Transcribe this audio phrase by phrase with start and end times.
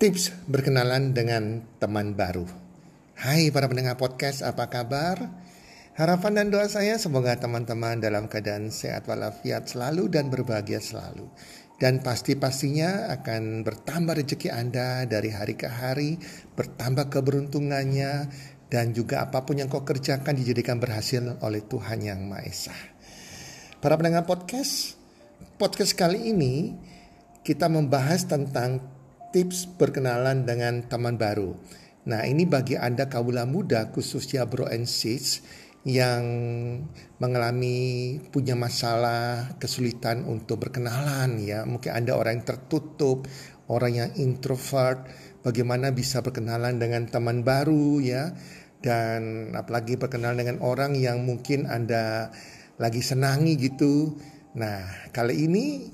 [0.00, 2.48] Tips berkenalan dengan teman baru.
[3.20, 5.28] Hai para pendengar podcast, apa kabar?
[5.92, 11.28] Harapan dan doa saya semoga teman-teman dalam keadaan sehat walafiat selalu dan berbahagia selalu.
[11.76, 16.16] Dan pasti-pastinya akan bertambah rezeki Anda dari hari ke hari,
[16.56, 18.32] bertambah keberuntungannya,
[18.72, 22.76] dan juga apa pun yang kau kerjakan dijadikan berhasil oleh Tuhan Yang Maha Esa.
[23.84, 24.96] Para pendengar podcast,
[25.60, 26.72] podcast kali ini
[27.44, 28.99] kita membahas tentang
[29.30, 31.54] tips berkenalan dengan teman baru.
[32.06, 35.44] Nah, ini bagi Anda kaula muda khususnya bro and sis
[35.84, 36.24] yang
[37.16, 41.64] mengalami punya masalah kesulitan untuk berkenalan ya.
[41.64, 43.24] Mungkin Anda orang yang tertutup,
[43.72, 45.08] orang yang introvert,
[45.40, 48.32] bagaimana bisa berkenalan dengan teman baru ya.
[48.80, 52.32] Dan apalagi berkenalan dengan orang yang mungkin Anda
[52.80, 54.16] lagi senangi gitu.
[54.56, 55.84] Nah, kali ini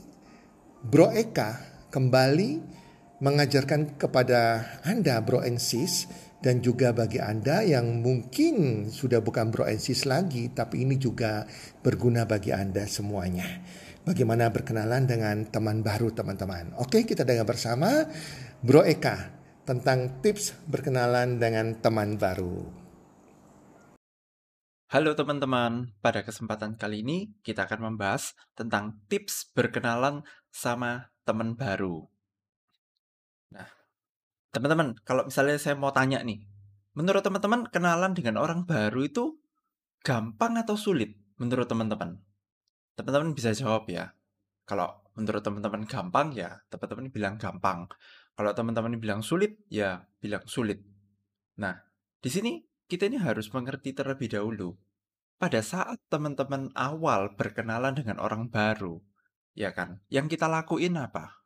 [0.87, 1.51] Bro Eka
[1.91, 2.79] kembali
[3.17, 6.05] mengajarkan kepada Anda bro and sis
[6.45, 11.49] dan juga bagi Anda yang mungkin sudah bukan bro and sis lagi tapi ini juga
[11.81, 13.65] berguna bagi Anda semuanya.
[14.07, 16.79] Bagaimana berkenalan dengan teman baru teman-teman.
[16.79, 18.07] Oke, kita dengar bersama
[18.63, 19.35] Bro Eka
[19.67, 22.87] tentang tips berkenalan dengan teman baru.
[24.87, 30.23] Halo teman-teman, pada kesempatan kali ini kita akan membahas tentang tips berkenalan
[30.55, 32.07] sama teman baru.
[34.57, 36.41] Teman-teman, kalau misalnya saya mau tanya nih,
[36.97, 39.37] menurut teman-teman kenalan dengan orang baru itu
[40.01, 42.17] gampang atau sulit menurut teman-teman?
[42.97, 44.17] Teman-teman bisa jawab ya.
[44.65, 47.85] Kalau menurut teman-teman gampang ya, teman-teman bilang gampang.
[48.33, 50.81] Kalau teman-teman bilang sulit, ya bilang sulit.
[51.61, 51.77] Nah,
[52.25, 54.73] di sini kita ini harus mengerti terlebih dahulu.
[55.37, 59.05] Pada saat teman-teman awal berkenalan dengan orang baru,
[59.53, 60.01] ya kan?
[60.09, 61.45] Yang kita lakuin apa?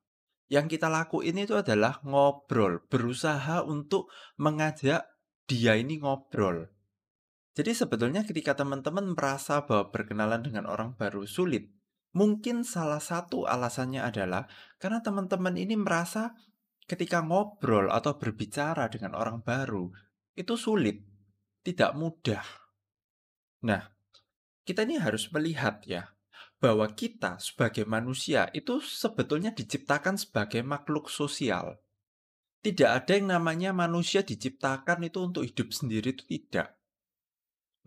[0.51, 5.07] Yang kita lakuin itu adalah ngobrol, berusaha untuk mengajak
[5.47, 6.67] dia ini ngobrol.
[7.55, 11.71] Jadi sebetulnya ketika teman-teman merasa bahwa berkenalan dengan orang baru sulit,
[12.11, 14.51] mungkin salah satu alasannya adalah
[14.83, 16.35] karena teman-teman ini merasa
[16.91, 19.87] ketika ngobrol atau berbicara dengan orang baru
[20.35, 20.99] itu sulit,
[21.63, 22.43] tidak mudah.
[23.63, 23.87] Nah,
[24.67, 26.11] kita ini harus melihat ya,
[26.61, 31.81] bahwa kita sebagai manusia itu sebetulnya diciptakan sebagai makhluk sosial.
[32.61, 36.77] Tidak ada yang namanya manusia diciptakan itu untuk hidup sendiri itu tidak.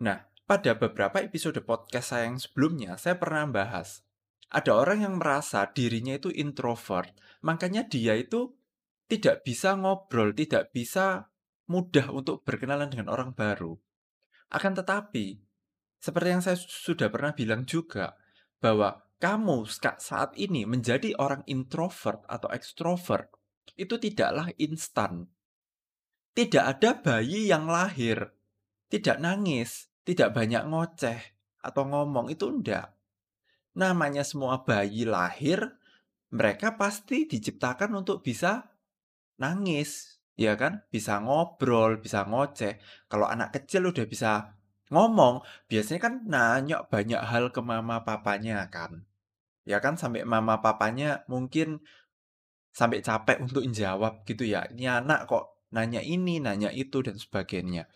[0.02, 4.02] Nah, pada beberapa episode podcast saya yang sebelumnya, saya pernah bahas.
[4.50, 7.14] Ada orang yang merasa dirinya itu introvert,
[7.46, 8.58] makanya dia itu
[9.06, 11.30] tidak bisa ngobrol, tidak bisa
[11.70, 13.78] mudah untuk berkenalan dengan orang baru.
[14.50, 15.38] Akan tetapi,
[16.02, 18.18] seperti yang saya sudah pernah bilang juga,
[18.64, 19.68] bahwa kamu
[20.00, 23.28] saat ini menjadi orang introvert atau ekstrovert
[23.76, 25.28] itu tidaklah instan.
[26.32, 28.32] Tidak ada bayi yang lahir,
[28.88, 31.20] tidak nangis, tidak banyak ngoceh
[31.60, 32.96] atau ngomong itu enggak.
[33.76, 35.76] Namanya semua bayi lahir,
[36.32, 38.72] mereka pasti diciptakan untuk bisa
[39.36, 40.82] nangis, ya kan?
[40.88, 42.80] Bisa ngobrol, bisa ngoceh.
[43.06, 44.56] Kalau anak kecil udah bisa
[44.92, 45.40] Ngomong,
[45.70, 49.08] biasanya kan nanya banyak hal ke mama papanya kan.
[49.64, 51.80] Ya kan sampai mama papanya mungkin
[52.74, 54.68] sampai capek untuk menjawab gitu ya.
[54.68, 57.88] Ini anak kok nanya ini, nanya itu dan sebagainya.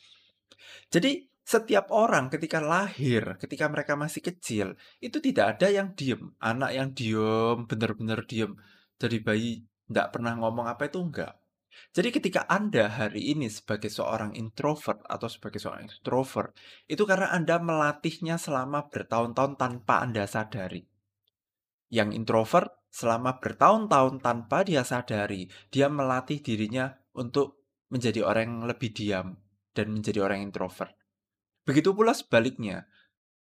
[0.89, 6.37] Jadi setiap orang ketika lahir, ketika mereka masih kecil, itu tidak ada yang diem.
[6.41, 8.53] Anak yang diem, benar-benar diem.
[9.01, 9.51] Jadi bayi
[9.89, 11.38] tidak pernah ngomong apa itu enggak.
[11.93, 16.53] Jadi ketika Anda hari ini sebagai seorang introvert atau sebagai seorang extrovert,
[16.87, 20.85] itu karena Anda melatihnya selama bertahun-tahun tanpa Anda sadari.
[21.89, 28.91] Yang introvert selama bertahun-tahun tanpa dia sadari, dia melatih dirinya untuk menjadi orang yang lebih
[28.93, 29.41] diam
[29.73, 30.93] dan menjadi orang introvert.
[31.65, 32.89] Begitu pula sebaliknya,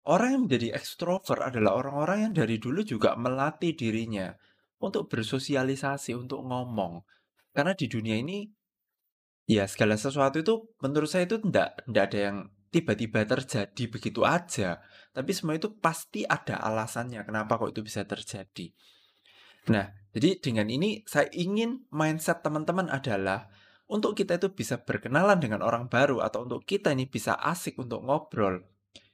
[0.06, 4.34] orang yang menjadi extrovert adalah orang-orang yang dari dulu juga melatih dirinya
[4.82, 7.06] untuk bersosialisasi, untuk ngomong,
[7.52, 8.48] karena di dunia ini,
[9.48, 12.38] ya segala sesuatu itu menurut saya itu tidak tidak ada yang
[12.72, 14.80] tiba-tiba terjadi begitu aja.
[15.12, 18.72] Tapi semua itu pasti ada alasannya kenapa kok itu bisa terjadi.
[19.70, 23.52] Nah, jadi dengan ini saya ingin mindset teman-teman adalah
[23.92, 28.02] untuk kita itu bisa berkenalan dengan orang baru atau untuk kita ini bisa asik untuk
[28.08, 28.64] ngobrol.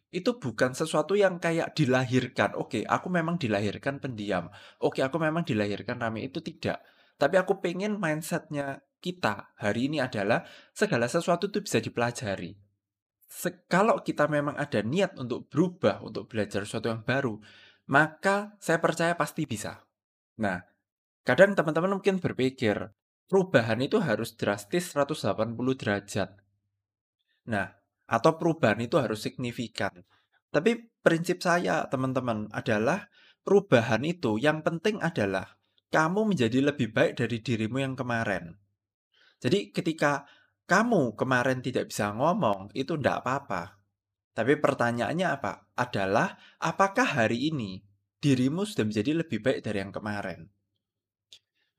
[0.07, 2.55] Itu bukan sesuatu yang kayak dilahirkan.
[2.55, 4.47] Oke, aku memang dilahirkan pendiam.
[4.79, 6.23] Oke, aku memang dilahirkan rame.
[6.23, 6.79] Itu tidak.
[7.17, 12.53] Tapi aku pengen mindsetnya kita hari ini adalah segala sesuatu itu bisa dipelajari.
[13.27, 17.37] Se kalau kita memang ada niat untuk berubah, untuk belajar sesuatu yang baru,
[17.89, 19.83] maka saya percaya pasti bisa.
[20.39, 20.61] Nah,
[21.25, 22.93] kadang teman-teman mungkin berpikir,
[23.27, 26.29] perubahan itu harus drastis 180 derajat.
[27.51, 27.67] Nah,
[28.07, 29.91] atau perubahan itu harus signifikan.
[30.47, 33.11] Tapi prinsip saya, teman-teman, adalah
[33.43, 35.56] perubahan itu yang penting adalah
[35.97, 38.53] kamu menjadi lebih baik dari dirimu yang kemarin.
[39.41, 40.29] Jadi ketika
[40.69, 43.81] kamu kemarin tidak bisa ngomong, itu tidak apa-apa.
[44.37, 45.73] Tapi pertanyaannya apa?
[45.73, 47.81] Adalah apakah hari ini
[48.21, 50.45] dirimu sudah menjadi lebih baik dari yang kemarin?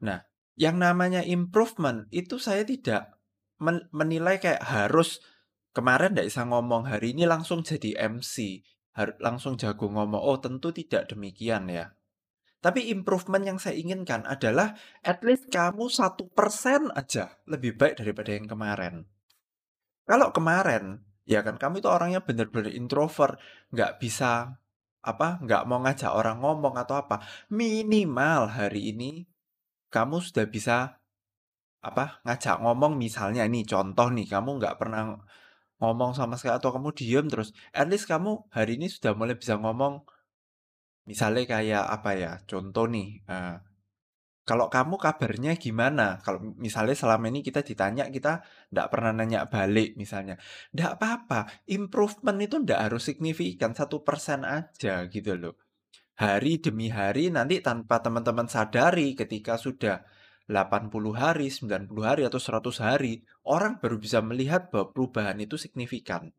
[0.03, 0.19] Nah,
[0.59, 3.23] yang namanya improvement itu saya tidak
[3.95, 5.23] menilai kayak harus
[5.71, 8.67] kemarin tidak bisa ngomong, hari ini langsung jadi MC,
[9.23, 10.19] langsung jago ngomong.
[10.19, 11.95] Oh, tentu tidak demikian ya.
[12.59, 14.75] Tapi improvement yang saya inginkan adalah
[15.07, 19.07] at least kamu satu persen aja lebih baik daripada yang kemarin.
[20.03, 23.39] Kalau kemarin, ya kan kamu itu orangnya benar-benar introvert,
[23.71, 24.59] nggak bisa
[25.07, 27.23] apa, nggak mau ngajak orang ngomong atau apa.
[27.55, 29.23] Minimal hari ini
[29.95, 30.99] kamu sudah bisa
[31.79, 35.15] apa ngajak ngomong misalnya ini contoh nih kamu nggak pernah
[35.79, 39.55] ngomong sama sekali atau kamu diem terus at least kamu hari ini sudah mulai bisa
[39.57, 40.03] ngomong
[41.09, 43.57] misalnya kayak apa ya contoh nih uh,
[44.45, 49.97] kalau kamu kabarnya gimana kalau misalnya selama ini kita ditanya kita tidak pernah nanya balik
[49.97, 50.37] misalnya
[50.69, 55.57] tidak apa-apa improvement itu tidak harus signifikan satu persen aja gitu loh
[56.21, 60.05] hari demi hari nanti tanpa teman-teman sadari ketika sudah
[60.49, 66.33] 80 hari, 90 hari, atau 100 hari, orang baru bisa melihat bahwa perubahan itu signifikan.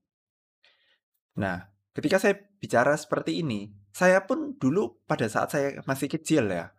[1.38, 3.69] Nah, ketika saya bicara seperti ini,
[4.00, 6.72] saya pun dulu pada saat saya masih kecil ya,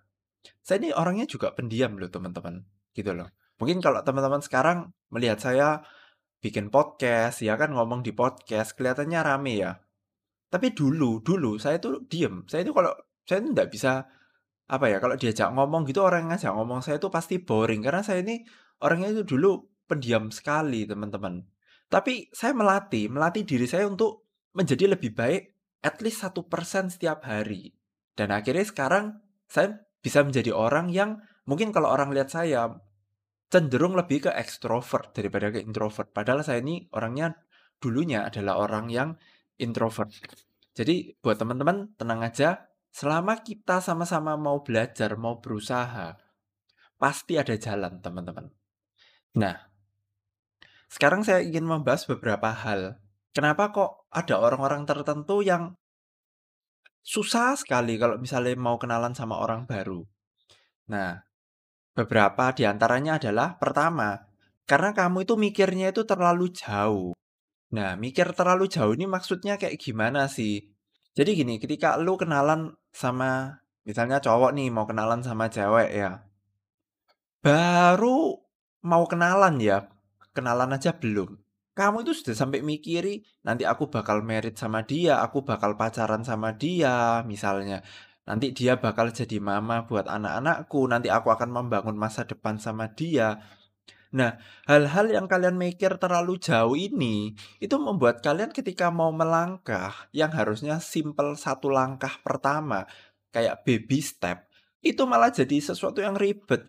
[0.65, 2.65] saya ini orangnya juga pendiam loh teman-teman,
[2.97, 3.29] gitu loh.
[3.61, 5.85] Mungkin kalau teman-teman sekarang melihat saya
[6.41, 9.77] bikin podcast, ya kan ngomong di podcast, kelihatannya rame ya.
[10.49, 12.49] Tapi dulu, dulu saya tuh diem.
[12.49, 12.97] Saya itu kalau
[13.29, 14.09] saya itu nggak bisa
[14.71, 18.07] apa ya kalau diajak ngomong gitu orang yang ngajak ngomong saya itu pasti boring karena
[18.07, 18.47] saya ini
[18.87, 21.45] orangnya itu dulu pendiam sekali teman-teman.
[21.91, 25.50] Tapi saya melatih, melatih diri saya untuk menjadi lebih baik
[25.81, 27.73] at least satu persen setiap hari.
[28.13, 32.81] Dan akhirnya sekarang saya bisa menjadi orang yang mungkin kalau orang lihat saya
[33.51, 36.13] cenderung lebih ke ekstrovert daripada ke introvert.
[36.13, 37.35] Padahal saya ini orangnya
[37.81, 39.17] dulunya adalah orang yang
[39.57, 40.13] introvert.
[40.77, 46.19] Jadi buat teman-teman tenang aja, Selama kita sama-sama mau belajar, mau berusaha,
[46.99, 48.51] pasti ada jalan, teman-teman.
[49.39, 49.57] Nah,
[50.91, 52.99] sekarang saya ingin membahas beberapa hal.
[53.31, 55.71] Kenapa kok ada orang-orang tertentu yang
[57.01, 60.03] susah sekali kalau misalnya mau kenalan sama orang baru?
[60.91, 61.23] Nah,
[61.95, 64.19] beberapa di antaranya adalah pertama,
[64.67, 67.15] karena kamu itu mikirnya itu terlalu jauh.
[67.71, 70.67] Nah, mikir terlalu jauh ini maksudnya kayak gimana sih?
[71.15, 76.27] Jadi gini, ketika lu kenalan sama misalnya cowok nih mau kenalan sama cewek ya.
[77.41, 78.43] Baru
[78.83, 79.87] mau kenalan ya,
[80.35, 81.39] kenalan aja belum.
[81.81, 86.53] Kamu itu sudah sampai mikiri, nanti aku bakal merit sama dia, aku bakal pacaran sama
[86.53, 87.81] dia, misalnya.
[88.29, 93.41] Nanti dia bakal jadi mama buat anak-anakku, nanti aku akan membangun masa depan sama dia.
[94.13, 94.37] Nah,
[94.69, 97.33] hal-hal yang kalian mikir terlalu jauh ini,
[97.65, 102.85] itu membuat kalian ketika mau melangkah, yang harusnya simple satu langkah pertama,
[103.33, 104.53] kayak baby step,
[104.85, 106.69] itu malah jadi sesuatu yang ribet.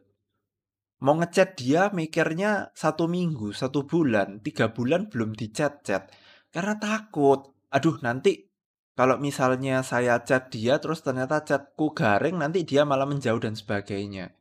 [1.01, 6.13] Mau ngechat dia mikirnya satu minggu, satu bulan, tiga bulan belum dichat-chat.
[6.53, 8.53] Karena takut, aduh nanti
[8.93, 14.37] kalau misalnya saya chat dia terus ternyata chatku garing, nanti dia malah menjauh dan sebagainya.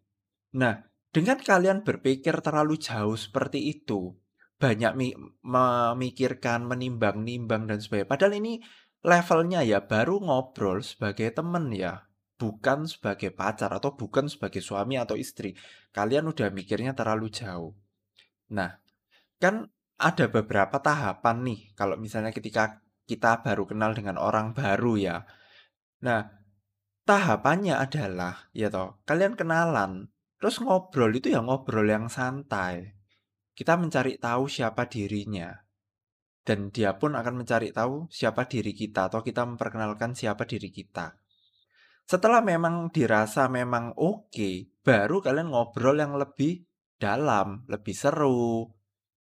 [0.60, 4.12] Nah, dengan kalian berpikir terlalu jauh seperti itu,
[4.60, 8.10] banyak mi memikirkan, menimbang-nimbang dan sebagainya.
[8.10, 8.60] Padahal ini
[9.00, 12.09] levelnya ya baru ngobrol sebagai teman ya,
[12.40, 15.52] bukan sebagai pacar atau bukan sebagai suami atau istri.
[15.92, 17.76] Kalian udah mikirnya terlalu jauh.
[18.56, 18.80] Nah,
[19.36, 19.68] kan
[20.00, 25.16] ada beberapa tahapan nih kalau misalnya ketika kita baru kenal dengan orang baru ya.
[26.00, 26.24] Nah,
[27.04, 30.08] tahapannya adalah ya toh, kalian kenalan
[30.40, 32.96] Terus ngobrol itu ya ngobrol yang santai.
[33.52, 35.52] Kita mencari tahu siapa dirinya.
[36.40, 41.19] Dan dia pun akan mencari tahu siapa diri kita atau kita memperkenalkan siapa diri kita.
[42.10, 46.66] Setelah memang dirasa memang oke, okay, baru kalian ngobrol yang lebih
[46.98, 48.66] dalam, lebih seru,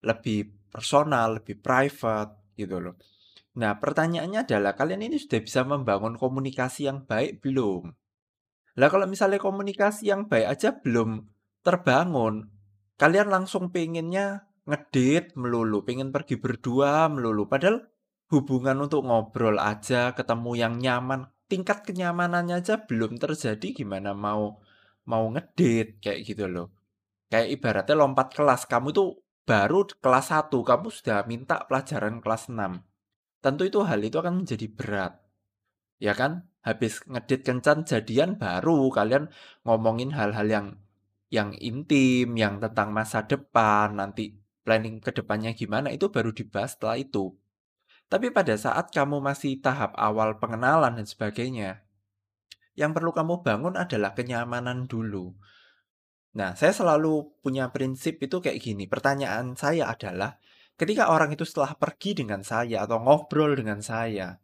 [0.01, 2.98] lebih personal, lebih private gitu loh.
[3.62, 7.93] Nah, pertanyaannya adalah kalian ini sudah bisa membangun komunikasi yang baik belum?
[8.81, 11.29] Lah kalau misalnya komunikasi yang baik aja belum
[11.62, 12.50] terbangun,
[12.98, 17.46] kalian langsung pengennya ngedit melulu, pengen pergi berdua melulu.
[17.46, 17.86] Padahal
[18.34, 24.62] hubungan untuk ngobrol aja, ketemu yang nyaman, tingkat kenyamanannya aja belum terjadi gimana mau
[25.10, 26.70] mau ngedit kayak gitu loh.
[27.29, 32.86] Kayak ibaratnya lompat kelas, kamu tuh baru kelas 1, kamu sudah minta pelajaran kelas 6.
[33.41, 35.13] Tentu itu hal itu akan menjadi berat.
[35.98, 36.50] Ya kan?
[36.62, 39.32] Habis ngedit kencan jadian baru kalian
[39.63, 40.68] ngomongin hal-hal yang
[41.29, 46.98] yang intim, yang tentang masa depan, nanti planning ke depannya gimana itu baru dibahas setelah
[46.98, 47.34] itu.
[48.09, 51.85] Tapi pada saat kamu masih tahap awal pengenalan dan sebagainya,
[52.73, 55.37] yang perlu kamu bangun adalah kenyamanan dulu.
[56.33, 58.89] Nah, saya selalu punya prinsip itu kayak gini.
[58.89, 60.41] Pertanyaan saya adalah,
[60.73, 64.41] ketika orang itu setelah pergi dengan saya atau ngobrol dengan saya,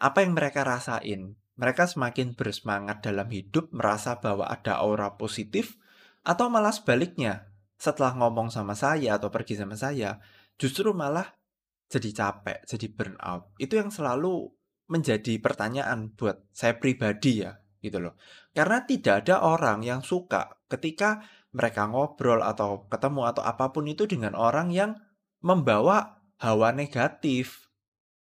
[0.00, 1.36] apa yang mereka rasain?
[1.56, 5.80] Mereka semakin bersemangat dalam hidup, merasa bahwa ada aura positif,
[6.20, 10.20] atau malah sebaliknya, setelah ngomong sama saya atau pergi sama saya,
[10.60, 11.32] justru malah
[11.86, 13.54] jadi capek, jadi burnout.
[13.62, 14.50] Itu yang selalu
[14.86, 18.14] menjadi pertanyaan buat saya pribadi ya, gitu loh.
[18.54, 21.22] Karena tidak ada orang yang suka ketika
[21.54, 24.98] mereka ngobrol atau ketemu atau apa pun itu dengan orang yang
[25.40, 27.70] membawa hawa negatif,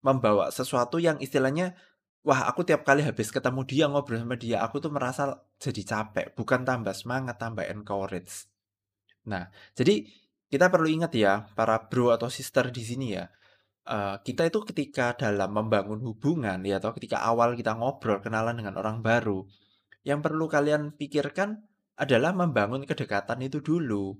[0.01, 1.77] membawa sesuatu yang istilahnya
[2.21, 6.25] wah aku tiap kali habis ketemu dia ngobrol sama dia aku tuh merasa jadi capek,
[6.33, 8.49] bukan tambah semangat, tambah encourage.
[9.27, 10.07] Nah, jadi
[10.51, 13.29] kita perlu ingat ya para bro atau sister di sini ya
[13.87, 18.77] uh, kita itu ketika dalam membangun hubungan ya atau ketika awal kita ngobrol kenalan dengan
[18.77, 19.45] orang baru,
[20.01, 21.61] yang perlu kalian pikirkan
[21.97, 24.17] adalah membangun kedekatan itu dulu.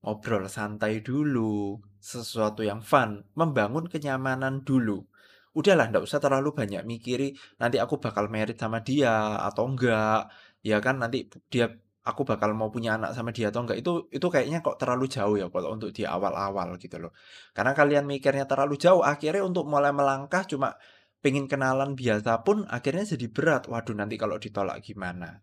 [0.00, 5.04] Ngobrol santai dulu, sesuatu yang fun, membangun kenyamanan dulu.
[5.52, 10.30] Udahlah, ndak usah terlalu banyak mikiri nanti aku bakal merit sama dia atau enggak.
[10.64, 11.74] Ya kan nanti dia
[12.10, 15.38] aku bakal mau punya anak sama dia atau enggak itu itu kayaknya kok terlalu jauh
[15.38, 17.14] ya kalau untuk di awal-awal gitu loh.
[17.54, 20.74] Karena kalian mikirnya terlalu jauh akhirnya untuk mulai melangkah cuma
[21.22, 23.62] pengen kenalan biasa pun akhirnya jadi berat.
[23.70, 25.40] Waduh nanti kalau ditolak gimana?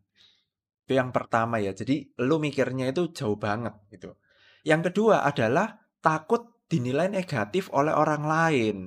[0.84, 1.72] Itu yang pertama ya.
[1.72, 4.20] Jadi lu mikirnya itu jauh banget gitu.
[4.68, 8.78] Yang kedua adalah takut dinilai negatif oleh orang lain.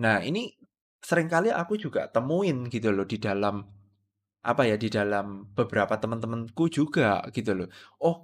[0.00, 0.52] Nah, ini
[1.00, 3.64] sering kali aku juga temuin gitu loh di dalam
[4.42, 7.68] apa ya, di dalam beberapa teman-temanku juga gitu loh.
[8.02, 8.16] "Oh,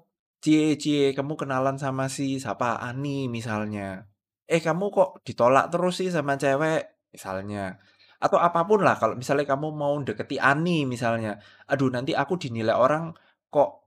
[0.43, 4.07] cie cie kamu kenalan sama si siapa, Ani misalnya.
[4.51, 6.83] Eh, kamu kok ditolak terus sih sama cewek?"
[7.15, 7.79] Misalnya.
[8.19, 11.39] Atau apa pun lah kalau misalnya kamu mau deketi Ani misalnya.
[11.71, 13.15] "Aduh, nanti aku dinilai orang
[13.51, 13.87] kok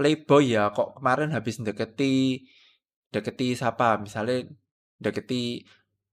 [0.00, 2.40] playboy ya, kok kemarin habis deketi
[3.12, 4.48] deketi siapa, misalnya
[4.96, 5.60] deketi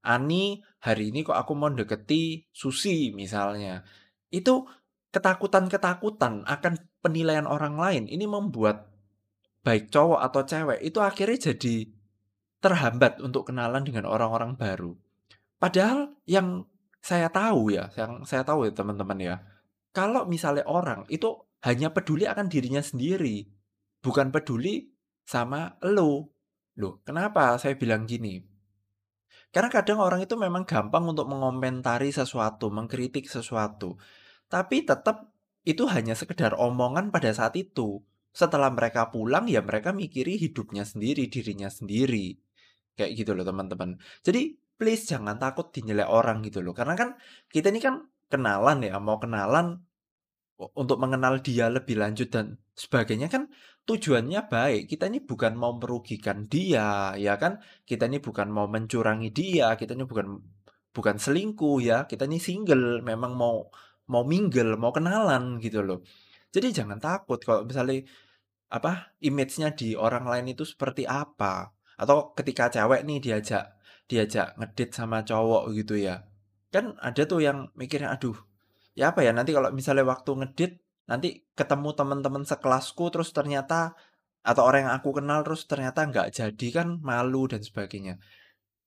[0.08, 3.84] Ani, hari ini kok aku mau deketi Susi misalnya."
[4.28, 4.68] Itu
[5.12, 8.92] Ketakutan-ketakutan akan penilaian orang lain ini membuat
[9.64, 11.88] baik cowok atau cewek itu akhirnya jadi
[12.60, 14.96] terhambat untuk kenalan dengan orang-orang baru.
[15.58, 16.68] Padahal yang
[17.00, 19.36] saya tahu ya, yang saya tahu ya teman-teman ya,
[19.96, 21.34] kalau misalnya orang itu
[21.66, 23.48] hanya peduli akan dirinya sendiri,
[24.04, 24.92] bukan peduli
[25.26, 26.32] sama lo.
[26.78, 28.38] Loh, kenapa saya bilang gini?
[29.50, 33.98] Karena kadang orang itu memang gampang untuk mengomentari sesuatu, mengkritik sesuatu.
[34.48, 35.32] Tapi tetap
[35.68, 38.00] itu hanya sekedar omongan pada saat itu.
[38.32, 42.40] Setelah mereka pulang ya mereka mikiri hidupnya sendiri, dirinya sendiri.
[42.96, 44.00] Kayak gitu loh teman-teman.
[44.24, 46.72] Jadi please jangan takut dinilai orang gitu loh.
[46.72, 47.20] Karena kan
[47.52, 49.84] kita ini kan kenalan ya, mau kenalan
[50.58, 53.50] untuk mengenal dia lebih lanjut dan sebagainya kan
[53.86, 54.90] tujuannya baik.
[54.90, 57.62] Kita ini bukan mau merugikan dia, ya kan?
[57.86, 60.28] Kita ini bukan mau mencurangi dia, kita ini bukan
[60.94, 61.98] bukan selingkuh ya.
[62.10, 63.70] Kita ini single, memang mau
[64.12, 66.00] mau mingle, mau kenalan gitu loh.
[66.52, 68.04] Jadi jangan takut kalau misalnya
[68.68, 73.64] apa image-nya di orang lain itu seperti apa atau ketika cewek nih diajak
[74.08, 76.24] diajak ngedit sama cowok gitu ya.
[76.72, 78.36] Kan ada tuh yang mikirnya aduh,
[78.96, 80.72] ya apa ya nanti kalau misalnya waktu ngedit
[81.08, 83.96] nanti ketemu teman-teman sekelasku terus ternyata
[84.44, 88.20] atau orang yang aku kenal terus ternyata nggak jadi kan malu dan sebagainya.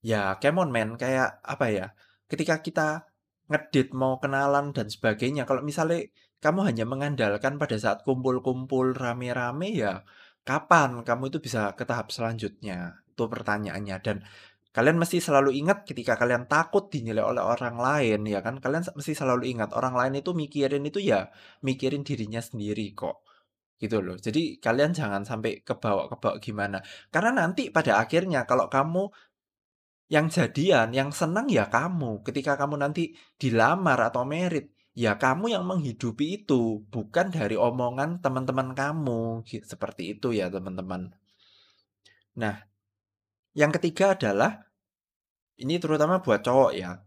[0.01, 1.85] Ya, come on man, kayak apa ya?
[2.25, 3.05] Ketika kita
[3.51, 5.43] ngedit, mau kenalan dan sebagainya.
[5.49, 6.07] Kalau misalnya
[6.41, 10.01] kamu hanya mengandalkan pada saat kumpul-kumpul rame-rame ya
[10.41, 13.05] kapan kamu itu bisa ke tahap selanjutnya?
[13.13, 13.97] Itu pertanyaannya.
[14.01, 14.17] Dan
[14.73, 18.57] kalian mesti selalu ingat ketika kalian takut dinilai oleh orang lain ya kan?
[18.57, 21.29] Kalian mesti selalu ingat orang lain itu mikirin itu ya
[21.61, 23.21] mikirin dirinya sendiri kok.
[23.81, 24.17] Gitu loh.
[24.17, 26.77] Jadi kalian jangan sampai kebawa-kebawa gimana.
[27.13, 29.09] Karena nanti pada akhirnya kalau kamu
[30.11, 32.19] yang jadian, yang senang ya kamu.
[32.27, 38.75] Ketika kamu nanti dilamar atau merit, ya kamu yang menghidupi itu, bukan dari omongan teman-teman
[38.75, 39.47] kamu.
[39.47, 41.15] Seperti itu ya teman-teman.
[42.35, 42.59] Nah,
[43.55, 44.67] yang ketiga adalah
[45.55, 46.99] ini terutama buat cowok ya.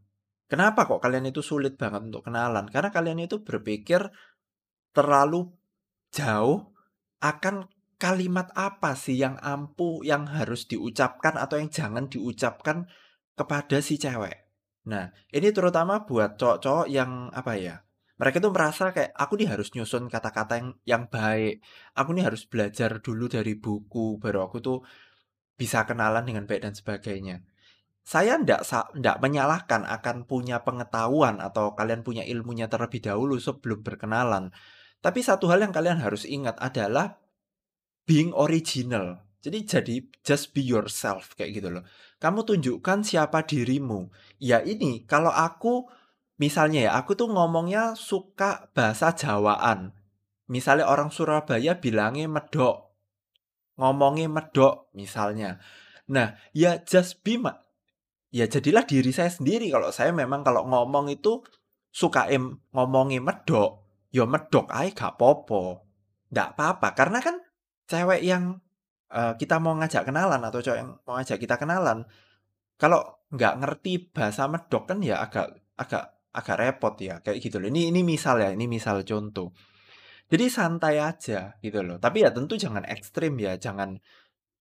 [0.48, 2.72] Kenapa kok kalian itu sulit banget untuk kenalan?
[2.72, 4.00] Karena kalian itu berpikir
[4.96, 5.52] terlalu
[6.08, 6.72] jauh
[7.20, 7.68] akan
[8.04, 12.84] kalimat apa sih yang ampuh yang harus diucapkan atau yang jangan diucapkan
[13.32, 14.44] kepada si cewek.
[14.84, 17.80] Nah, ini terutama buat cowok-cowok yang apa ya?
[18.20, 21.64] Mereka tuh merasa kayak aku nih harus nyusun kata-kata yang yang baik.
[21.96, 24.78] Aku nih harus belajar dulu dari buku baru aku tuh
[25.56, 27.40] bisa kenalan dengan baik dan sebagainya.
[28.04, 28.68] Saya ndak
[29.00, 34.52] ndak menyalahkan akan punya pengetahuan atau kalian punya ilmunya terlebih dahulu sebelum berkenalan.
[35.00, 37.23] Tapi satu hal yang kalian harus ingat adalah
[38.04, 39.24] being original.
[39.44, 39.94] Jadi jadi
[40.24, 41.84] just be yourself kayak gitu loh.
[42.20, 44.08] Kamu tunjukkan siapa dirimu.
[44.40, 45.88] Ya ini kalau aku
[46.34, 49.94] Misalnya ya, aku tuh ngomongnya suka bahasa Jawaan.
[50.50, 52.98] Misalnya orang Surabaya bilangnya medok.
[53.78, 55.62] Ngomongnya medok misalnya.
[56.10, 57.54] Nah, ya just be ma
[58.34, 61.46] ya jadilah diri saya sendiri kalau saya memang kalau ngomong itu
[61.94, 65.86] suka em ngomongnya medok, ya medok aja gak popo.
[66.34, 67.38] Nggak apa-apa karena kan
[67.84, 68.58] cewek yang
[69.12, 72.08] uh, kita mau ngajak kenalan atau cowok yang mau ngajak kita kenalan
[72.74, 73.00] kalau
[73.30, 77.70] nggak ngerti bahasa medok kan ya agak agak agak repot ya kayak gitu loh.
[77.70, 79.54] Ini ini misal ya, ini misal contoh.
[80.26, 82.02] Jadi santai aja gitu loh.
[82.02, 84.02] Tapi ya tentu jangan ekstrim ya, jangan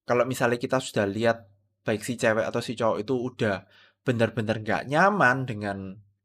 [0.06, 1.50] kalau misalnya kita sudah lihat
[1.82, 3.66] baik si cewek atau si cowok itu udah
[4.04, 5.78] benar-benar nggak nyaman dengan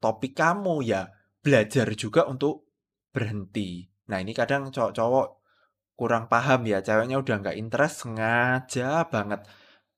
[0.03, 1.09] topik kamu ya
[1.41, 2.69] belajar juga untuk
[3.15, 3.87] berhenti.
[4.11, 5.27] Nah ini kadang cowok-cowok
[5.99, 9.43] kurang paham ya, ceweknya udah nggak interest sengaja banget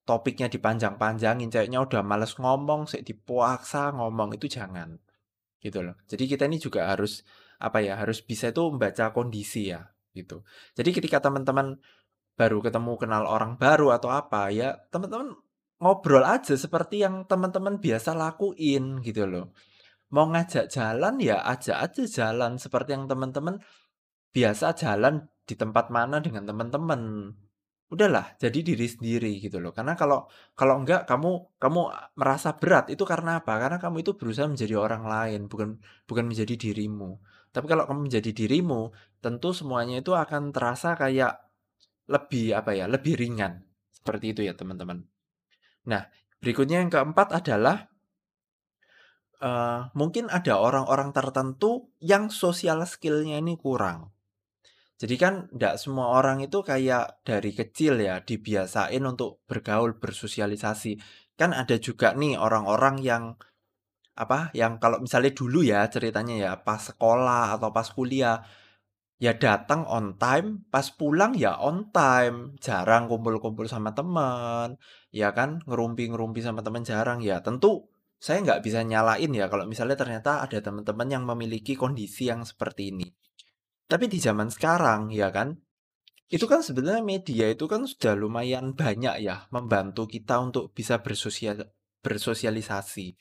[0.08, 4.96] topiknya dipanjang-panjangin, ceweknya udah males ngomong, sih dipuaksa ngomong itu jangan
[5.60, 5.94] gitu loh.
[6.08, 7.20] Jadi kita ini juga harus
[7.60, 9.84] apa ya, harus bisa itu membaca kondisi ya,
[10.16, 10.40] gitu.
[10.72, 11.76] Jadi ketika teman-teman
[12.34, 15.36] baru ketemu kenal orang baru atau apa ya, teman-teman
[15.78, 19.52] ngobrol aja seperti yang teman-teman biasa lakuin gitu loh.
[20.10, 23.62] Mau ngajak jalan ya ajak aja jalan seperti yang teman-teman
[24.34, 27.34] biasa jalan di tempat mana dengan teman-teman
[27.90, 29.74] udahlah jadi diri sendiri gitu loh.
[29.74, 31.80] Karena kalau kalau enggak kamu kamu
[32.14, 33.58] merasa berat itu karena apa?
[33.58, 37.18] Karena kamu itu berusaha menjadi orang lain, bukan bukan menjadi dirimu.
[37.50, 41.34] Tapi kalau kamu menjadi dirimu, tentu semuanya itu akan terasa kayak
[42.06, 43.66] lebih apa ya, lebih ringan.
[43.90, 45.02] Seperti itu ya, teman-teman.
[45.90, 46.06] Nah,
[46.38, 47.90] berikutnya yang keempat adalah
[49.42, 54.14] uh, mungkin ada orang-orang tertentu yang sosial skillnya ini kurang.
[55.00, 61.00] Jadi kan tidak semua orang itu kayak dari kecil ya dibiasain untuk bergaul, bersosialisasi.
[61.40, 63.24] Kan ada juga nih orang-orang yang
[64.12, 68.44] apa yang kalau misalnya dulu ya ceritanya ya pas sekolah atau pas kuliah
[69.24, 74.76] ya datang on time, pas pulang ya on time, jarang kumpul-kumpul sama teman,
[75.12, 77.40] ya kan ngerumpi-ngerumpi sama teman jarang ya.
[77.40, 77.88] Tentu
[78.20, 82.92] saya nggak bisa nyalain ya kalau misalnya ternyata ada teman-teman yang memiliki kondisi yang seperti
[82.92, 83.08] ini.
[83.90, 85.58] Tapi di zaman sekarang ya kan,
[86.30, 91.66] itu kan sebenarnya media itu kan sudah lumayan banyak ya membantu kita untuk bisa bersosial
[92.06, 93.18] bersosialisasi.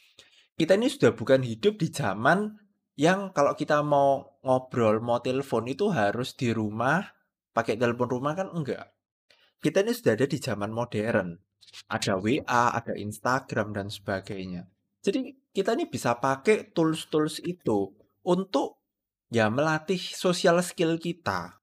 [0.53, 2.53] Kita ini sudah bukan hidup di zaman
[2.93, 7.01] yang kalau kita mau ngobrol, mau telepon itu harus di rumah,
[7.49, 8.93] pakai telepon rumah kan enggak.
[9.57, 11.33] Kita ini sudah ada di zaman modern.
[11.89, 14.69] Ada WA, ada Instagram dan sebagainya.
[15.01, 17.89] Jadi kita ini bisa pakai tools-tools itu
[18.27, 18.78] untuk
[19.29, 21.61] ya melatih sosial skill kita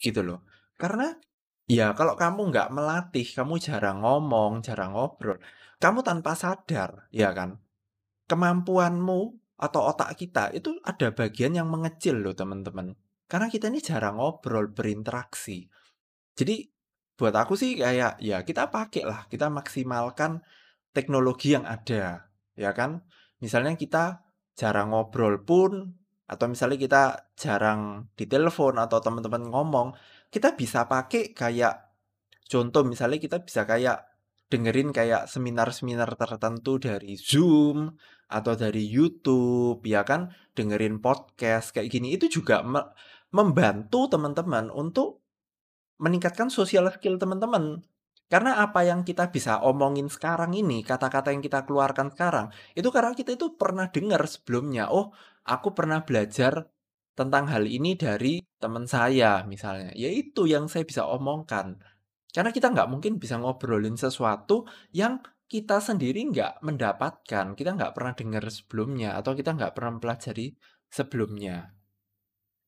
[0.00, 0.44] gitu loh.
[0.76, 1.16] Karena
[1.64, 5.40] ya kalau kamu nggak melatih, kamu jarang ngomong, jarang ngobrol,
[5.80, 7.60] kamu tanpa sadar, ya kan?
[8.28, 9.20] Kemampuanmu
[9.56, 12.92] atau otak kita itu ada bagian yang mengecil loh teman-teman.
[13.26, 15.66] Karena kita ini jarang ngobrol, berinteraksi.
[16.36, 16.68] Jadi
[17.16, 20.44] buat aku sih kayak ya kita pakai lah, kita maksimalkan
[20.92, 23.00] teknologi yang ada, ya kan?
[23.40, 24.20] Misalnya kita
[24.52, 27.02] jarang ngobrol pun atau misalnya kita
[27.38, 29.88] jarang ditelepon atau teman-teman ngomong,
[30.28, 31.94] kita bisa pakai kayak
[32.50, 34.06] contoh misalnya kita bisa kayak
[34.46, 37.94] dengerin kayak seminar-seminar tertentu dari Zoom
[38.26, 42.82] atau dari YouTube ya kan, dengerin podcast kayak gini itu juga me
[43.34, 45.26] membantu teman-teman untuk
[45.98, 47.82] meningkatkan sosial skill teman-teman.
[48.26, 53.14] Karena apa yang kita bisa omongin sekarang ini, kata-kata yang kita keluarkan sekarang, itu karena
[53.14, 54.90] kita itu pernah dengar sebelumnya.
[54.90, 55.14] Oh,
[55.46, 56.66] aku pernah belajar
[57.16, 59.94] tentang hal ini dari teman saya misalnya.
[59.96, 61.80] Ya itu yang saya bisa omongkan.
[62.34, 68.12] Karena kita nggak mungkin bisa ngobrolin sesuatu yang kita sendiri nggak mendapatkan, kita nggak pernah
[68.12, 70.52] dengar sebelumnya, atau kita nggak pernah pelajari
[70.90, 71.72] sebelumnya.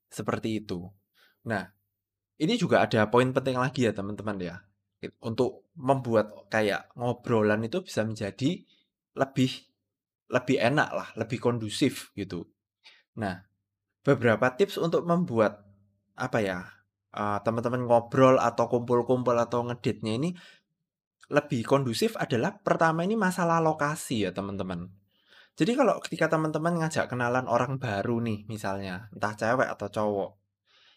[0.09, 0.89] Seperti itu.
[1.51, 1.69] Nah,
[2.41, 4.57] ini juga ada poin penting lagi ya teman-teman ya
[5.23, 8.67] untuk membuat kayak ngobrolan itu bisa menjadi
[9.15, 9.51] lebih
[10.29, 12.45] lebih enak lah, lebih kondusif gitu.
[13.19, 13.43] Nah,
[14.07, 15.67] beberapa tips untuk membuat
[16.15, 16.79] apa ya?
[17.15, 20.31] uh, teman-teman ngobrol atau kumpul-kumpul atau ngeditnya ini
[21.29, 24.89] lebih kondusif adalah pertama ini masalah lokasi ya teman-teman.
[25.59, 30.31] Jadi kalau ketika teman-teman ngajak kenalan orang baru nih misalnya, entah cewek atau cowok,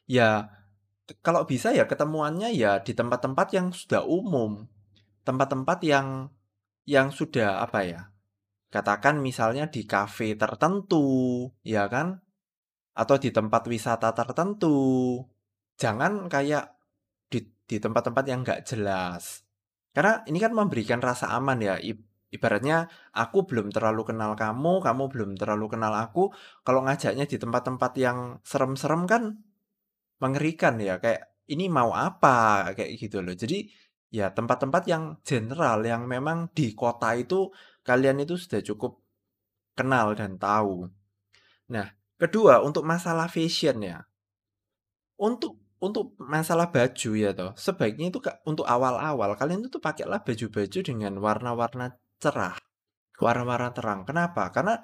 [0.08, 0.48] ya
[1.20, 4.70] kalau bisa ya ketemuannya ya di tempat-tempat yang sudah umum.
[5.28, 6.32] Tempat-tempat yang
[6.86, 8.02] yang sudah apa ya?
[8.72, 12.24] Katakan misalnya di kafe tertentu, ya kan?
[12.96, 15.20] Atau di tempat wisata tertentu.
[15.76, 16.80] Jangan kayak
[17.72, 19.48] di tempat-tempat yang nggak jelas.
[19.96, 21.80] Karena ini kan memberikan rasa aman ya.
[22.32, 26.32] Ibaratnya aku belum terlalu kenal kamu, kamu belum terlalu kenal aku.
[26.64, 29.40] Kalau ngajaknya di tempat-tempat yang serem-serem kan
[30.20, 31.00] mengerikan ya.
[31.00, 33.36] Kayak ini mau apa kayak gitu loh.
[33.36, 33.72] Jadi
[34.12, 37.48] ya tempat-tempat yang general yang memang di kota itu
[37.82, 39.02] kalian itu sudah cukup
[39.74, 40.90] kenal dan tahu.
[41.72, 41.88] Nah,
[42.20, 44.06] kedua untuk masalah fashion ya.
[45.22, 51.18] Untuk untuk masalah baju ya toh, sebaiknya itu untuk awal-awal kalian itu pakailah baju-baju dengan
[51.18, 52.54] warna-warna cerah,
[53.18, 54.06] warna-warna terang.
[54.06, 54.54] Kenapa?
[54.54, 54.78] Karena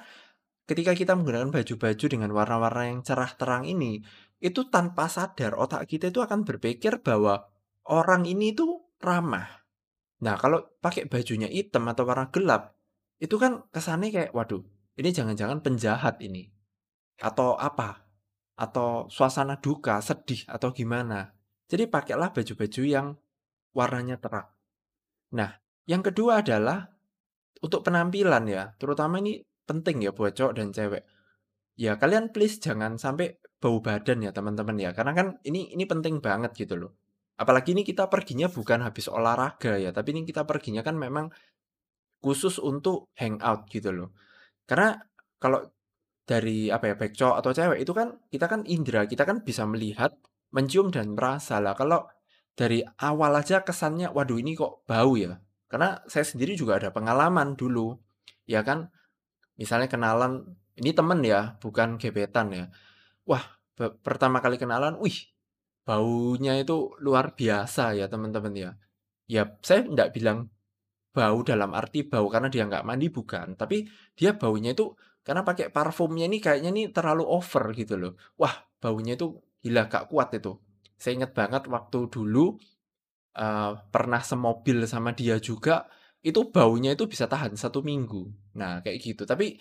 [0.66, 4.02] ketika kita menggunakan baju-baju dengan warna-warna yang cerah terang ini,
[4.42, 7.46] itu tanpa sadar otak kita itu akan berpikir bahwa
[7.90, 8.66] orang ini itu
[9.02, 9.66] ramah.
[10.22, 12.77] Nah, kalau pakai bajunya hitam atau warna gelap,
[13.18, 14.62] itu kan kesannya kayak waduh,
[14.98, 16.50] ini jangan-jangan penjahat ini.
[17.18, 18.08] Atau apa?
[18.58, 21.38] atau suasana duka, sedih atau gimana.
[21.70, 23.08] Jadi pakailah baju-baju yang
[23.78, 24.50] warnanya terang.
[25.38, 26.90] Nah, yang kedua adalah
[27.62, 31.06] untuk penampilan ya, terutama ini penting ya buat cowok dan cewek.
[31.78, 36.18] Ya kalian please jangan sampai bau badan ya teman-teman ya, karena kan ini ini penting
[36.18, 36.98] banget gitu loh.
[37.38, 41.30] Apalagi ini kita perginya bukan habis olahraga ya, tapi ini kita perginya kan memang
[42.24, 44.10] khusus untuk hangout gitu loh.
[44.68, 44.98] Karena
[45.38, 45.64] kalau
[46.28, 49.64] dari apa ya, baik cowok atau cewek itu kan kita kan indera, kita kan bisa
[49.64, 50.12] melihat,
[50.52, 51.64] mencium dan merasa.
[51.64, 52.04] Lah kalau
[52.58, 55.40] dari awal aja kesannya, waduh ini kok bau ya.
[55.72, 57.96] Karena saya sendiri juga ada pengalaman dulu.
[58.48, 58.92] Ya kan,
[59.60, 62.66] misalnya kenalan, ini temen ya, bukan gebetan ya.
[63.28, 63.44] Wah,
[63.78, 65.16] pertama kali kenalan, wih,
[65.88, 68.72] baunya itu luar biasa ya teman-teman ya.
[69.28, 70.52] Ya, saya tidak bilang
[71.18, 74.94] bau dalam arti bau karena dia nggak mandi bukan, tapi dia baunya itu
[75.26, 78.14] karena pakai parfumnya ini kayaknya nih terlalu over gitu loh.
[78.38, 80.56] Wah, baunya itu gila gak kuat itu.
[80.96, 82.56] Saya ingat banget waktu dulu
[83.36, 85.90] uh, pernah semobil sama dia juga,
[86.24, 88.24] itu baunya itu bisa tahan satu minggu.
[88.56, 89.24] Nah, kayak gitu.
[89.28, 89.58] Tapi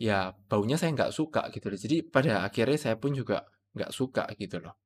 [0.00, 1.76] ya baunya saya nggak suka gitu loh.
[1.76, 3.44] Jadi pada akhirnya saya pun juga
[3.76, 4.80] nggak suka gitu loh.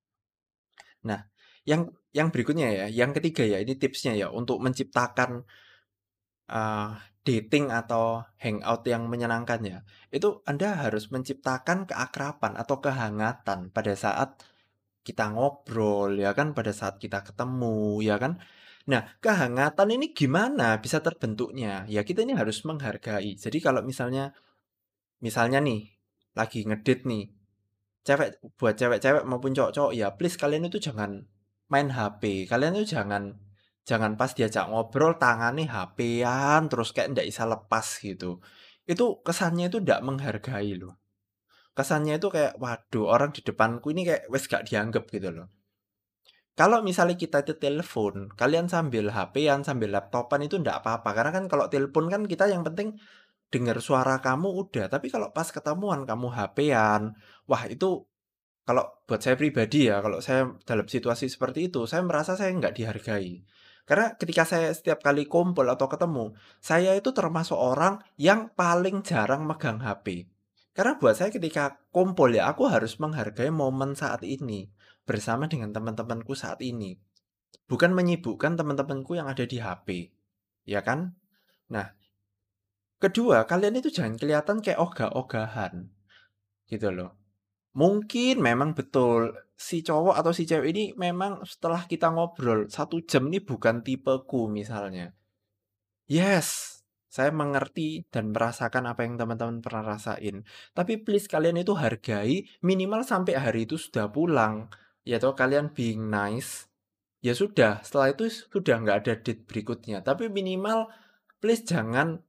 [1.06, 1.22] Nah,
[1.62, 5.46] yang yang berikutnya ya, yang ketiga ya, ini tipsnya ya untuk menciptakan
[6.50, 9.78] uh, dating atau hangout yang menyenangkan ya,
[10.12, 14.40] itu Anda harus menciptakan keakraban atau kehangatan pada saat
[15.04, 18.40] kita ngobrol ya kan, pada saat kita ketemu ya kan.
[18.84, 21.88] Nah, kehangatan ini gimana bisa terbentuknya?
[21.88, 23.32] Ya kita ini harus menghargai.
[23.40, 24.36] Jadi kalau misalnya
[25.24, 25.88] misalnya nih
[26.36, 27.32] lagi ngedit nih,
[28.04, 31.24] cewek buat cewek-cewek maupun cowok-cowok ya please kalian itu jangan
[31.72, 33.40] main HP, kalian itu jangan
[33.84, 38.40] Jangan pas diajak ngobrol tangannya HP-an terus kayak ndak bisa lepas gitu.
[38.88, 40.96] Itu kesannya itu ndak menghargai loh.
[41.76, 45.52] Kesannya itu kayak waduh orang di depanku ini kayak wes gak dianggap gitu loh.
[46.54, 51.10] Kalau misalnya kita itu telepon, kalian sambil HP-an, sambil laptopan itu ndak apa-apa.
[51.10, 52.94] Karena kan kalau telepon kan kita yang penting
[53.50, 54.86] dengar suara kamu udah.
[54.86, 57.18] Tapi kalau pas ketemuan kamu HP-an,
[57.50, 58.06] wah itu
[58.64, 62.74] kalau buat saya pribadi ya, kalau saya dalam situasi seperti itu, saya merasa saya nggak
[62.78, 63.44] dihargai.
[63.84, 69.44] Karena ketika saya setiap kali kumpul atau ketemu, saya itu termasuk orang yang paling jarang
[69.44, 70.24] megang HP.
[70.72, 74.72] Karena buat saya ketika kumpul ya, aku harus menghargai momen saat ini
[75.04, 76.96] bersama dengan teman-temanku saat ini.
[77.68, 80.10] Bukan menyibukkan teman-temanku yang ada di HP.
[80.64, 81.14] Ya kan?
[81.68, 81.92] Nah,
[82.98, 85.92] kedua, kalian itu jangan kelihatan kayak ogah-ogahan.
[86.64, 87.20] Gitu loh.
[87.76, 93.32] Mungkin memang betul si cowok atau si cewek ini memang setelah kita ngobrol satu jam
[93.32, 95.16] ini bukan tipeku misalnya.
[96.04, 100.44] Yes, saya mengerti dan merasakan apa yang teman-teman pernah rasain.
[100.76, 104.68] Tapi please kalian itu hargai minimal sampai hari itu sudah pulang.
[105.08, 106.68] Ya toh kalian being nice.
[107.24, 110.04] Ya sudah, setelah itu sudah nggak ada date berikutnya.
[110.04, 110.92] Tapi minimal
[111.40, 112.20] please jangan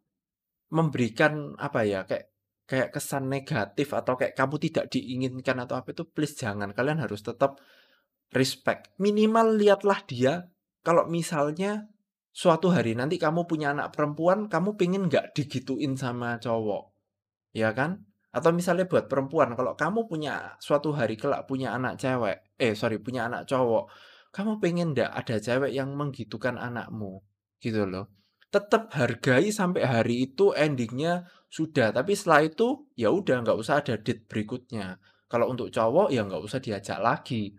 [0.72, 2.32] memberikan apa ya kayak
[2.66, 7.22] kayak kesan negatif atau kayak kamu tidak diinginkan atau apa itu please jangan kalian harus
[7.22, 7.62] tetap
[8.34, 10.50] respect minimal lihatlah dia
[10.82, 11.90] kalau misalnya
[12.34, 16.90] suatu hari nanti kamu punya anak perempuan kamu pengen nggak digituin sama cowok
[17.54, 18.02] ya kan
[18.36, 23.00] atau misalnya buat perempuan kalau kamu punya suatu hari kelak punya anak cewek eh sorry
[23.04, 23.92] punya anak cowok,
[24.32, 27.24] kamu pengen ndak ada cewek yang menggitukan anakmu?
[27.60, 28.12] Gitu loh.
[28.54, 34.00] Tetap hargai sampai hari itu endingnya sudah, tapi setelah itu ya udah nggak usah ada
[34.00, 35.00] date berikutnya.
[35.26, 37.58] Kalau untuk cowok ya nggak usah diajak lagi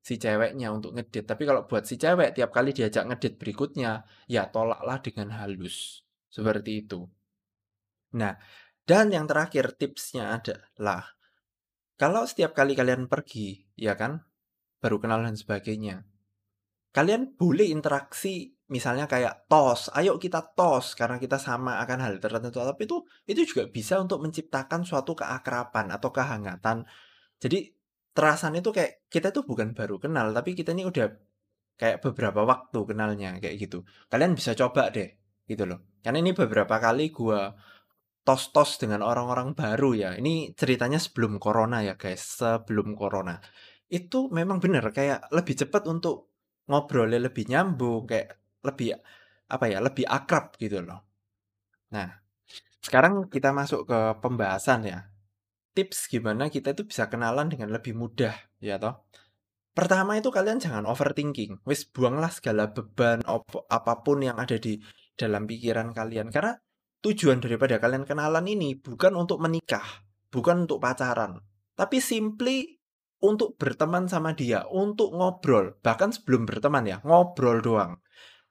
[0.00, 1.28] si ceweknya untuk ngedate.
[1.28, 6.02] Tapi kalau buat si cewek tiap kali diajak ngedate berikutnya, ya tolaklah dengan halus.
[6.32, 7.04] Seperti itu.
[8.16, 8.34] Nah,
[8.88, 11.14] dan yang terakhir tipsnya adalah
[12.00, 14.24] kalau setiap kali kalian pergi, ya kan,
[14.80, 16.08] baru kenal dan sebagainya,
[16.96, 22.62] kalian boleh interaksi misalnya kayak tos, ayo kita tos karena kita sama akan hal tertentu.
[22.62, 26.86] Tapi itu itu juga bisa untuk menciptakan suatu keakraban atau kehangatan.
[27.42, 27.74] Jadi
[28.14, 31.10] terasanya itu kayak kita tuh bukan baru kenal, tapi kita ini udah
[31.74, 33.82] kayak beberapa waktu kenalnya kayak gitu.
[34.06, 35.18] Kalian bisa coba deh,
[35.50, 35.98] gitu loh.
[36.00, 37.50] Karena ini beberapa kali gua
[38.22, 40.10] tos-tos dengan orang-orang baru ya.
[40.14, 43.42] Ini ceritanya sebelum corona ya guys, sebelum corona.
[43.90, 46.30] Itu memang bener kayak lebih cepat untuk
[46.70, 48.96] ngobrolnya lebih nyambung, kayak lebih
[49.50, 51.02] apa ya, lebih akrab gitu loh.
[51.90, 52.20] Nah,
[52.80, 54.98] sekarang kita masuk ke pembahasan ya.
[55.70, 59.06] Tips gimana kita itu bisa kenalan dengan lebih mudah, ya toh.
[59.70, 61.62] Pertama itu kalian jangan overthinking.
[61.62, 63.22] Wis buanglah segala beban
[63.70, 64.82] apa pun yang ada di
[65.14, 66.58] dalam pikiran kalian karena
[67.00, 69.84] tujuan daripada kalian kenalan ini bukan untuk menikah,
[70.28, 71.40] bukan untuk pacaran,
[71.78, 72.80] tapi simply
[73.20, 75.76] untuk berteman sama dia, untuk ngobrol.
[75.84, 78.00] Bahkan sebelum berteman ya, ngobrol doang.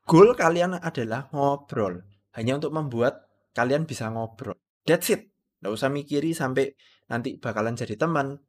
[0.09, 2.01] Goal kalian adalah ngobrol.
[2.33, 4.57] Hanya untuk membuat kalian bisa ngobrol.
[4.81, 5.29] That's it.
[5.61, 6.73] Nggak usah mikiri sampai
[7.13, 8.41] nanti bakalan jadi teman,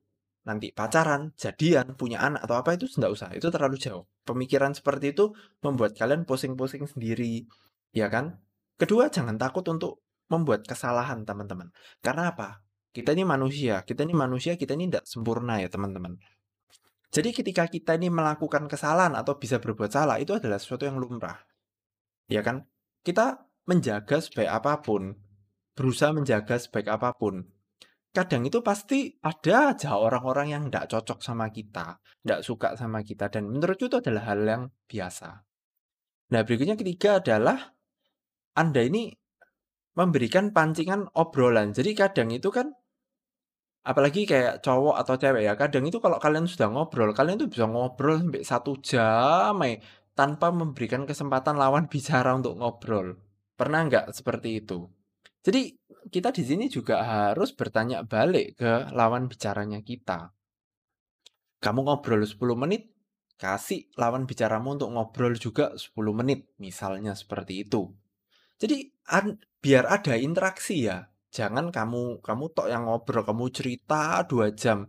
[0.48, 3.28] nanti pacaran, jadian, punya anak atau apa itu nggak usah.
[3.36, 4.08] Itu terlalu jauh.
[4.24, 7.44] Pemikiran seperti itu membuat kalian pusing-pusing sendiri.
[7.92, 8.40] Ya kan?
[8.80, 10.00] Kedua, jangan takut untuk
[10.32, 11.68] membuat kesalahan, teman-teman.
[12.00, 12.64] Karena apa?
[12.88, 16.16] Kita ini manusia, kita ini manusia, kita ini tidak sempurna ya, teman-teman.
[17.12, 21.49] Jadi ketika kita ini melakukan kesalahan atau bisa berbuat salah, itu adalah sesuatu yang lumrah.
[22.30, 22.64] Ya kan?
[23.02, 25.18] Kita menjaga sebaik apa pun,
[25.74, 27.42] berusaha menjaga sebaik apa pun.
[28.10, 33.30] Kadang itu pasti ada aja orang-orang yang tidak cocok sama kita, tidak suka sama kita,
[33.30, 35.46] dan menurutku itu adalah hal yang biasa.
[36.30, 37.70] Nah, berikutnya ketiga adalah
[38.58, 39.14] anda ini
[39.94, 41.70] memberikan pancingan obrolan.
[41.70, 42.74] Jadi kadang itu kan
[43.86, 47.70] apalagi kayak cowok atau cewek ya, kadang itu kalau kalian sudah ngobrol, kalian itu bisa
[47.70, 49.78] ngobrol sampai satu jam eh,
[50.20, 53.16] tanpa memberikan kesempatan lawan bicara untuk ngobrol.
[53.56, 54.84] Pernah nggak seperti itu?
[55.40, 55.72] Jadi
[56.12, 60.36] kita di sini juga harus bertanya balik ke lawan bicaranya kita.
[61.60, 62.92] Kamu ngobrol 10 menit,
[63.40, 67.88] kasih lawan bicaramu untuk ngobrol juga 10 menit, misalnya seperti itu.
[68.60, 68.92] Jadi
[69.60, 71.08] biar ada interaksi ya.
[71.32, 74.88] Jangan kamu kamu tok yang ngobrol, kamu cerita dua jam.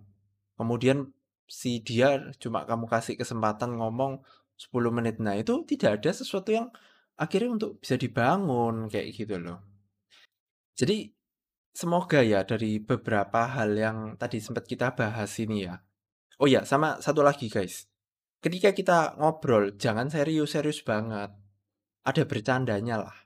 [0.60, 1.12] Kemudian
[1.48, 4.24] si dia cuma kamu kasih kesempatan ngomong
[4.62, 5.18] 10 menit.
[5.18, 6.70] Nah, itu tidak ada sesuatu yang
[7.18, 9.66] akhirnya untuk bisa dibangun kayak gitu loh.
[10.78, 11.10] Jadi
[11.74, 15.82] semoga ya dari beberapa hal yang tadi sempat kita bahas ini ya.
[16.38, 17.90] Oh ya, sama satu lagi guys.
[18.42, 21.34] Ketika kita ngobrol, jangan serius-serius banget.
[22.02, 23.22] Ada bercandanya lah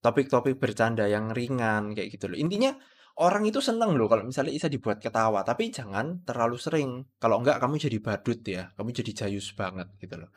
[0.00, 2.38] topik-topik bercanda yang ringan kayak gitu loh.
[2.40, 2.72] Intinya
[3.20, 6.90] orang itu seneng loh kalau misalnya bisa dibuat ketawa, tapi jangan terlalu sering.
[7.20, 10.32] Kalau enggak kamu jadi badut ya, kamu jadi jayus banget gitu loh.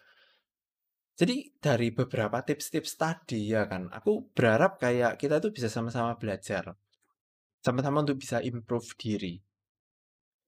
[1.14, 6.76] Jadi dari beberapa tips-tips tadi ya kan, aku berharap kayak kita tuh bisa sama-sama belajar.
[7.64, 9.40] Sama-sama untuk bisa improve diri.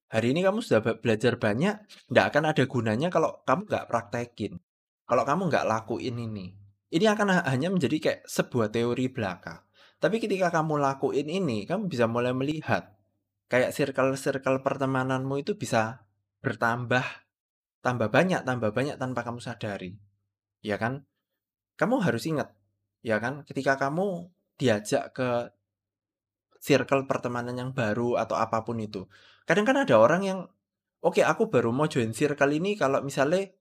[0.06, 1.74] Hari ini kamu sudah belajar banyak,
[2.12, 4.54] nggak akan ada gunanya kalau kamu nggak praktekin.
[5.06, 6.46] Kalau kamu nggak lakuin ini.
[6.86, 9.65] Ini akan hanya menjadi kayak sebuah teori belaka.
[9.96, 12.92] Tapi ketika kamu lakuin ini, kamu bisa mulai melihat
[13.48, 16.04] kayak circle-circle pertemananmu itu bisa
[16.44, 17.04] bertambah,
[17.80, 19.96] tambah banyak, tambah banyak tanpa kamu sadari.
[20.60, 21.06] Ya kan?
[21.80, 22.52] Kamu harus ingat,
[23.00, 23.44] ya kan?
[23.48, 25.52] Ketika kamu diajak ke
[26.60, 29.06] circle pertemanan yang baru atau apa pun itu.
[29.46, 30.38] Kadang kan ada orang yang,
[31.04, 33.52] oke okay, aku baru mau join circle ini kalau misalnya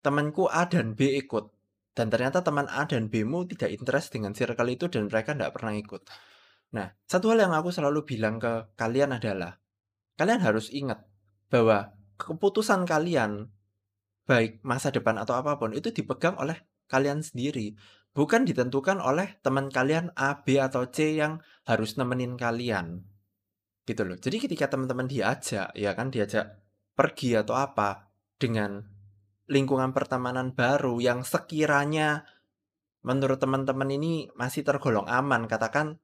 [0.00, 1.57] temanku A dan B ikut
[1.98, 5.74] dan ternyata teman A dan B-mu tidak interest dengan circle itu dan mereka tidak pernah
[5.74, 6.06] ikut.
[6.78, 9.58] Nah, satu hal yang aku selalu bilang ke kalian adalah,
[10.14, 11.02] kalian harus ingat
[11.50, 13.50] bahwa keputusan kalian,
[14.30, 16.54] baik masa depan atau apa pun, itu dipegang oleh
[16.86, 17.74] kalian sendiri.
[18.14, 23.02] Bukan ditentukan oleh teman kalian A, B, atau C yang harus nemenin kalian.
[23.82, 24.14] Gitu loh.
[24.14, 26.62] Jadi ketika teman-teman diajak, ya kan diajak
[26.94, 28.06] pergi atau apa,
[28.38, 28.86] dengan
[29.48, 32.28] lingkungan pertemanan baru yang sekiranya
[33.02, 35.96] menurut teman-teman ini masih tergolong aman, katakan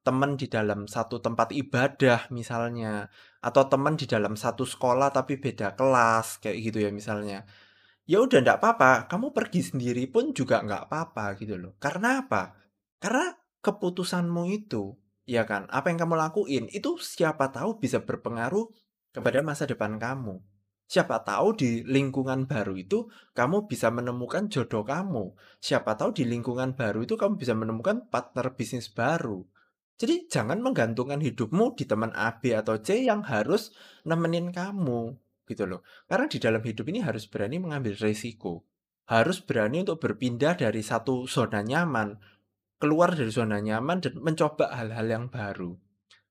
[0.00, 3.06] teman di dalam satu tempat ibadah misalnya,
[3.38, 7.46] atau teman di dalam satu sekolah tapi beda kelas kayak gitu ya misalnya.
[8.10, 11.78] Ya udah ndak apa-apa, kamu pergi sendiri pun juga nggak apa-apa gitu loh.
[11.78, 12.58] Karena apa?
[12.98, 13.30] Karena
[13.62, 14.98] keputusanmu itu,
[15.28, 18.66] ya kan, apa yang kamu lakuin itu siapa tahu bisa berpengaruh
[19.14, 20.42] kepada masa depan kamu.
[20.90, 23.06] Siapa tahu di lingkungan baru itu
[23.38, 25.38] kamu bisa menemukan jodoh kamu.
[25.62, 29.46] Siapa tahu di lingkungan baru itu kamu bisa menemukan partner bisnis baru.
[29.94, 33.70] Jadi jangan menggantungkan hidupmu di teman A, B, atau C yang harus
[34.02, 35.14] nemenin kamu
[35.46, 35.86] gitu loh.
[36.10, 38.66] Karena di dalam hidup ini harus berani mengambil resiko.
[39.06, 42.18] Harus berani untuk berpindah dari satu zona nyaman,
[42.82, 45.78] keluar dari zona nyaman dan mencoba hal-hal yang baru.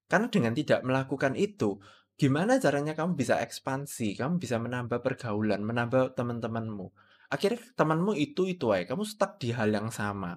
[0.10, 1.80] Karena dengan tidak melakukan itu,
[2.20, 6.92] Gimana caranya kamu bisa ekspansi, kamu bisa menambah pergaulan, menambah teman-temanmu.
[7.32, 10.36] Akhirnya temanmu itu-itu aja, kamu stuck di hal yang sama.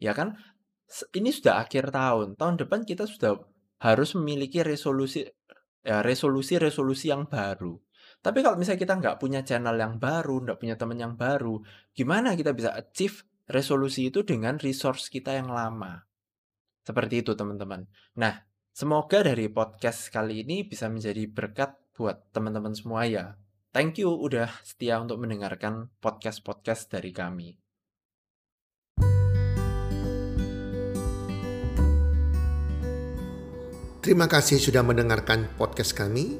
[0.00, 0.40] Ya kan?
[0.88, 2.40] Ini sudah akhir tahun.
[2.40, 3.44] Tahun depan kita sudah
[3.84, 5.28] harus memiliki resolusi
[5.84, 7.76] ya resolusi-resolusi yang baru.
[8.18, 11.60] Tapi kalau misalnya kita nggak punya channel yang baru, nggak punya teman yang baru,
[11.94, 16.02] gimana kita bisa achieve resolusi itu dengan resource kita yang lama?
[16.82, 17.84] Seperti itu teman-teman.
[18.16, 18.47] Nah,
[18.78, 23.34] Semoga dari podcast kali ini bisa menjadi berkat buat teman-teman semua ya.
[23.74, 27.58] Thank you udah setia untuk mendengarkan podcast-podcast dari kami.
[33.98, 36.38] Terima kasih sudah mendengarkan podcast kami.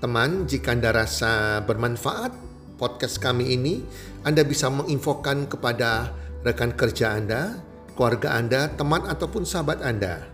[0.00, 2.32] Teman, jika Anda rasa bermanfaat
[2.80, 3.84] podcast kami ini,
[4.24, 6.16] Anda bisa menginfokan kepada
[6.48, 7.60] rekan kerja Anda,
[7.92, 10.33] keluarga Anda, teman ataupun sahabat Anda